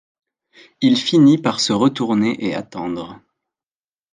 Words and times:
Il 0.81 0.97
finit 0.97 1.37
par 1.37 1.59
se 1.59 1.73
retourner 1.73 2.43
et 2.43 2.55
attendre. 2.55 3.21